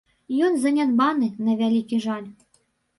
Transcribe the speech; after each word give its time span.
Ён 0.47 0.57
занядбаны, 0.63 1.31
на 1.47 1.57
вялікі 1.63 2.05
жаль. 2.11 2.29